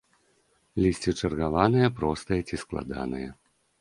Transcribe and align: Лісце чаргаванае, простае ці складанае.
Лісце 0.83 1.13
чаргаванае, 1.21 1.87
простае 1.99 2.41
ці 2.49 2.55
складанае. 2.63 3.29